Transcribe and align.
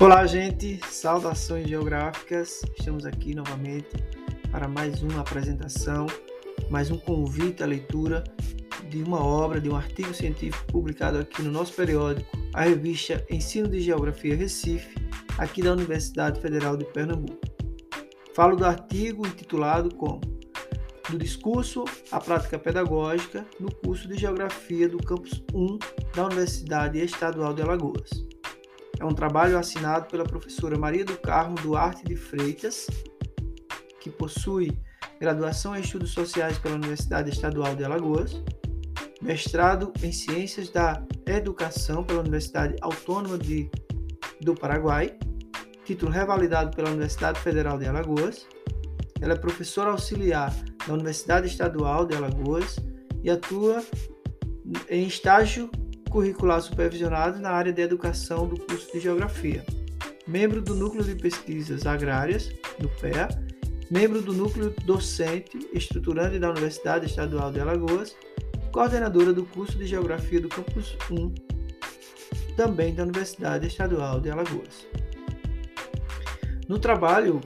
Olá, 0.00 0.24
gente, 0.26 0.80
saudações 0.90 1.68
geográficas. 1.68 2.62
Estamos 2.78 3.04
aqui 3.04 3.34
novamente 3.34 3.86
para 4.50 4.66
mais 4.66 5.02
uma 5.02 5.20
apresentação, 5.20 6.06
mais 6.70 6.90
um 6.90 6.96
convite 6.96 7.62
à 7.62 7.66
leitura 7.66 8.24
de 8.88 9.02
uma 9.02 9.22
obra, 9.22 9.60
de 9.60 9.68
um 9.68 9.76
artigo 9.76 10.14
científico 10.14 10.64
publicado 10.72 11.18
aqui 11.18 11.42
no 11.42 11.50
nosso 11.50 11.74
periódico, 11.74 12.30
a 12.54 12.62
revista 12.62 13.22
Ensino 13.28 13.68
de 13.68 13.78
Geografia 13.78 14.34
Recife, 14.34 14.96
aqui 15.36 15.60
da 15.60 15.74
Universidade 15.74 16.40
Federal 16.40 16.78
de 16.78 16.86
Pernambuco. 16.86 17.38
Falo 18.34 18.56
do 18.56 18.64
artigo 18.64 19.26
intitulado 19.26 19.94
como 19.96 20.22
Do 21.10 21.18
discurso 21.18 21.84
à 22.10 22.18
prática 22.18 22.58
pedagógica 22.58 23.44
no 23.60 23.70
curso 23.70 24.08
de 24.08 24.16
Geografia 24.16 24.88
do 24.88 24.96
campus 24.96 25.44
1 25.52 25.78
da 26.14 26.24
Universidade 26.24 26.98
Estadual 26.98 27.52
de 27.52 27.60
Alagoas. 27.60 28.29
É 29.00 29.04
um 29.04 29.14
trabalho 29.14 29.58
assinado 29.58 30.08
pela 30.08 30.24
professora 30.24 30.78
Maria 30.78 31.06
do 31.06 31.16
Carmo 31.16 31.54
Duarte 31.56 32.04
de 32.04 32.14
Freitas, 32.14 32.86
que 33.98 34.10
possui 34.10 34.78
graduação 35.18 35.74
em 35.74 35.80
Estudos 35.80 36.10
Sociais 36.10 36.58
pela 36.58 36.74
Universidade 36.74 37.30
Estadual 37.30 37.74
de 37.74 37.82
Alagoas, 37.82 38.42
mestrado 39.22 39.90
em 40.02 40.12
Ciências 40.12 40.68
da 40.68 41.02
Educação 41.26 42.04
pela 42.04 42.20
Universidade 42.20 42.76
Autônoma 42.82 43.38
de, 43.38 43.70
do 44.42 44.54
Paraguai, 44.54 45.16
título 45.86 46.12
revalidado 46.12 46.76
pela 46.76 46.90
Universidade 46.90 47.40
Federal 47.40 47.78
de 47.78 47.86
Alagoas. 47.86 48.46
Ela 49.18 49.32
é 49.32 49.36
professora 49.36 49.92
auxiliar 49.92 50.54
da 50.86 50.92
Universidade 50.92 51.46
Estadual 51.46 52.04
de 52.04 52.14
Alagoas 52.14 52.76
e 53.22 53.30
atua 53.30 53.82
em 54.90 55.06
estágio 55.06 55.70
curricular 56.10 56.60
supervisionado 56.60 57.38
na 57.38 57.50
área 57.50 57.72
de 57.72 57.80
educação 57.80 58.46
do 58.46 58.58
curso 58.60 58.92
de 58.92 59.00
Geografia. 59.00 59.64
Membro 60.26 60.60
do 60.60 60.74
Núcleo 60.74 61.04
de 61.04 61.14
Pesquisas 61.14 61.86
Agrárias, 61.86 62.50
do 62.78 62.88
PEA, 62.88 63.28
membro 63.90 64.20
do 64.20 64.32
Núcleo 64.32 64.74
Docente 64.84 65.70
Estruturante 65.72 66.38
da 66.38 66.50
Universidade 66.50 67.06
Estadual 67.06 67.52
de 67.52 67.60
Alagoas, 67.60 68.14
coordenadora 68.72 69.32
do 69.32 69.44
curso 69.44 69.78
de 69.78 69.86
Geografia 69.86 70.40
do 70.40 70.48
Campus 70.48 70.96
1, 71.10 71.32
também 72.56 72.92
da 72.92 73.04
Universidade 73.04 73.66
Estadual 73.66 74.20
de 74.20 74.30
Alagoas. 74.30 74.86
No 76.68 76.78
trabalho, 76.78 77.40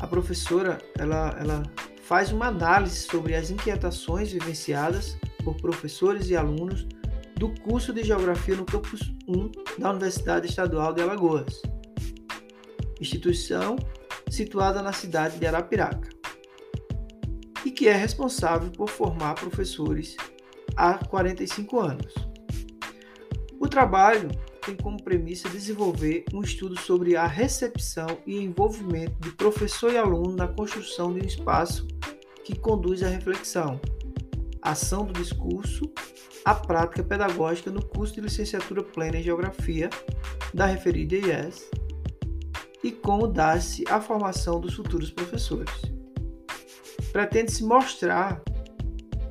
a 0.00 0.06
professora 0.06 0.78
ela, 0.98 1.36
ela 1.38 1.62
faz 2.02 2.32
uma 2.32 2.46
análise 2.46 3.00
sobre 3.00 3.34
as 3.34 3.50
inquietações 3.50 4.32
vivenciadas 4.32 5.16
por 5.44 5.56
professores 5.56 6.28
e 6.28 6.36
alunos 6.36 6.86
do 7.36 7.50
curso 7.60 7.92
de 7.92 8.02
Geografia 8.02 8.56
no 8.56 8.64
Campus 8.64 9.14
1 9.28 9.78
da 9.78 9.90
Universidade 9.90 10.46
Estadual 10.46 10.94
de 10.94 11.02
Alagoas, 11.02 11.60
instituição 12.98 13.76
situada 14.30 14.80
na 14.80 14.92
cidade 14.92 15.38
de 15.38 15.46
Arapiraca, 15.46 16.08
e 17.64 17.70
que 17.70 17.88
é 17.88 17.92
responsável 17.92 18.70
por 18.70 18.88
formar 18.88 19.34
professores 19.34 20.16
há 20.74 20.94
45 20.94 21.78
anos. 21.78 22.14
O 23.60 23.68
trabalho 23.68 24.30
tem 24.64 24.74
como 24.74 25.02
premissa 25.02 25.48
desenvolver 25.48 26.24
um 26.32 26.40
estudo 26.40 26.78
sobre 26.80 27.16
a 27.16 27.26
recepção 27.26 28.18
e 28.26 28.38
envolvimento 28.38 29.20
de 29.20 29.30
professor 29.32 29.92
e 29.92 29.98
aluno 29.98 30.34
na 30.34 30.48
construção 30.48 31.12
de 31.12 31.20
um 31.20 31.26
espaço 31.26 31.86
que 32.44 32.58
conduz 32.58 33.02
à 33.02 33.08
reflexão, 33.08 33.78
ação 34.62 35.04
do 35.04 35.12
discurso 35.12 35.82
a 36.46 36.54
prática 36.54 37.02
pedagógica 37.02 37.72
no 37.72 37.84
curso 37.84 38.14
de 38.14 38.20
licenciatura 38.20 38.80
plena 38.80 39.16
em 39.16 39.22
Geografia 39.22 39.90
da 40.54 40.64
referida 40.64 41.16
IES 41.16 41.68
e 42.84 42.92
como 42.92 43.26
dar-se 43.26 43.84
a 43.88 44.00
formação 44.00 44.60
dos 44.60 44.74
futuros 44.74 45.10
professores. 45.10 45.74
Pretende-se 47.10 47.64
mostrar 47.64 48.40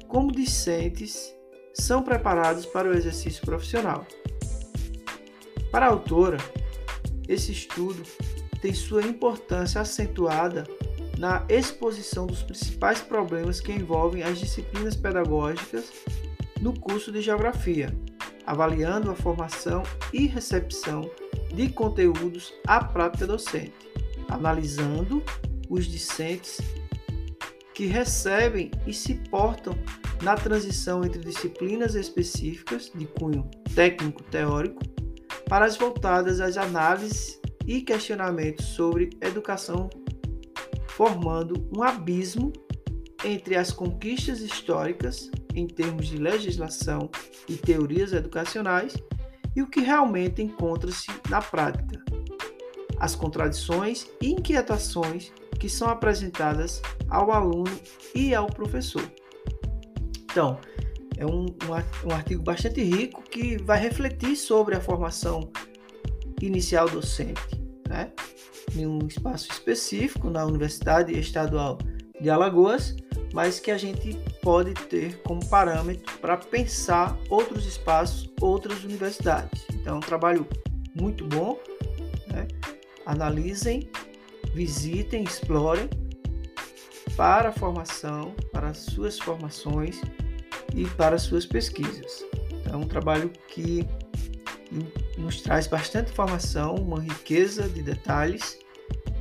como 0.10 0.30
discentes 0.30 1.34
são 1.74 2.04
preparados 2.04 2.66
para 2.66 2.90
o 2.90 2.94
exercício 2.94 3.46
profissional. 3.46 4.06
Para 5.72 5.86
a 5.86 5.90
autora, 5.90 6.38
esse 7.30 7.54
estudo 7.54 8.04
tem 8.62 8.74
sua 8.74 9.04
importância 9.04 9.80
acentuada 9.80 10.66
na 11.18 11.46
exposição 11.48 12.28
dos 12.28 12.44
principais 12.44 13.00
problemas 13.00 13.62
que 13.62 13.72
envolvem 13.72 14.22
as 14.22 14.38
disciplinas 14.38 14.98
pedagógicas 14.98 15.94
no 16.62 16.78
curso 16.80 17.12
de 17.12 17.22
Geografia, 17.22 17.96
avaliando 18.46 19.12
a 19.12 19.16
formação 19.16 19.84
e 20.14 20.26
recepção 20.26 21.10
de 21.54 21.70
conteúdos 21.70 22.54
à 22.68 22.84
prática 22.84 23.26
docente, 23.26 23.74
analisando 24.30 25.24
os 25.70 25.86
discentes 25.86 26.60
que 27.74 27.86
recebem 27.86 28.72
e 28.88 28.94
se 28.94 29.16
portam 29.30 29.78
na 30.22 30.36
transição 30.36 31.04
entre 31.04 31.20
disciplinas 31.20 31.96
específicas 31.96 32.92
de 32.96 33.06
cunho 33.06 33.50
técnico-teórico 33.74 34.82
para 35.50 35.66
as 35.66 35.76
voltadas 35.76 36.40
às 36.40 36.58
análises 36.58 37.40
e 37.66 37.82
questionamentos 37.82 38.66
sobre 38.68 39.10
educação, 39.22 39.90
formando 40.88 41.68
um 41.76 41.84
abismo 41.84 42.54
entre 43.24 43.56
as 43.56 43.72
conquistas 43.72 44.40
históricas 44.40 45.30
em 45.56 45.66
termos 45.66 46.08
de 46.08 46.18
legislação 46.18 47.10
e 47.48 47.56
teorias 47.56 48.14
educacionais 48.14 48.96
e 49.56 49.62
o 49.62 49.68
que 49.68 49.80
realmente 49.80 50.42
encontra-se 50.42 51.08
na 51.30 51.42
prática. 51.42 52.04
As 53.00 53.16
contradições 53.16 54.08
e 54.22 54.32
inquietações 54.32 55.32
que 55.60 55.70
são 55.70 55.88
apresentadas 55.88 56.82
ao 57.10 57.32
aluno 57.32 57.80
e 58.14 58.36
ao 58.36 58.48
professor. 58.48 59.10
Então, 60.24 60.60
é 61.18 61.26
um, 61.26 61.46
um, 62.06 62.12
artigo 62.12 62.44
bastante 62.44 62.84
rico 62.84 63.24
que 63.24 63.58
vai 63.64 63.80
refletir 63.80 64.36
sobre 64.36 64.76
a 64.76 64.82
formação 64.82 65.50
inicial 66.42 66.90
docente, 66.90 67.64
né? 67.88 68.12
em 68.76 68.86
um 68.86 69.00
espaço 69.08 69.50
específico 69.50 70.30
na 70.30 70.46
Universidade 70.46 71.18
Estadual 71.18 71.78
de 72.20 72.30
Alagoas, 72.30 72.96
mas 73.34 73.60
que 73.60 73.72
a 73.72 73.78
gente 73.78 74.18
pode 74.46 74.76
ter 74.76 75.20
como 75.24 75.44
parâmetro 75.48 76.20
para 76.20 76.38
pensar 76.38 77.18
outros 77.32 77.66
espaços, 77.66 78.32
outras 78.40 78.84
universidades. 78.84 79.66
Então, 79.74 79.96
é 79.96 79.98
um 79.98 80.02
trabalho 80.02 80.48
muito 80.94 81.26
bom. 81.26 81.60
Né? 82.28 82.48
Analisem, 83.08 83.90
visitem, 84.54 85.24
explorem 85.24 85.90
para 87.18 87.50
a 87.50 87.52
formação, 87.52 88.36
para 88.52 88.68
as 88.68 88.78
suas 88.78 89.18
formações 89.18 90.00
e 90.76 90.86
para 90.90 91.16
as 91.16 91.24
suas 91.24 91.48
pesquisas. 91.48 92.24
Então, 92.54 92.74
é 92.74 92.78
um 92.78 92.88
trabalho 92.88 93.32
que 93.48 93.84
nos 95.18 95.42
traz 95.42 95.66
bastante 95.66 96.12
informação, 96.12 96.76
uma 96.76 97.00
riqueza 97.00 97.68
de 97.68 97.82
detalhes 97.82 98.60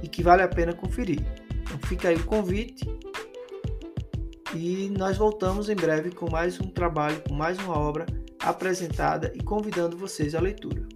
e 0.02 0.08
que 0.08 0.22
vale 0.22 0.42
a 0.42 0.48
pena 0.48 0.74
conferir. 0.74 1.24
Então, 1.62 1.78
fica 1.88 2.10
aí 2.10 2.16
o 2.16 2.24
convite 2.24 2.84
e 4.54 4.88
nós 4.90 5.16
voltamos 5.16 5.68
em 5.68 5.74
breve 5.74 6.10
com 6.10 6.30
mais 6.30 6.60
um 6.60 6.68
trabalho, 6.68 7.20
com 7.28 7.34
mais 7.34 7.58
uma 7.58 7.76
obra 7.78 8.06
apresentada 8.38 9.32
e 9.34 9.42
convidando 9.42 9.96
vocês 9.96 10.34
à 10.34 10.40
leitura. 10.40 10.86